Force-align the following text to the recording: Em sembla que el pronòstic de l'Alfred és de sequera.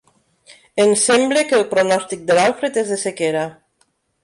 Em 0.85 0.93
sembla 1.01 1.43
que 1.51 1.59
el 1.59 1.67
pronòstic 1.75 2.25
de 2.33 2.39
l'Alfred 2.41 2.83
és 2.85 2.93
de 2.95 3.01
sequera. 3.05 3.47